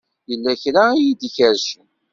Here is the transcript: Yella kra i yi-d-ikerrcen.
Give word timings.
Yella 0.29 0.53
kra 0.61 0.83
i 0.93 0.99
yi-d-ikerrcen. 1.05 1.85